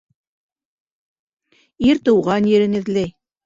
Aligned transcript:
Ир 1.91 2.03
тыуған 2.09 2.51
ерен 2.57 2.79
эҙләй. 2.85 3.19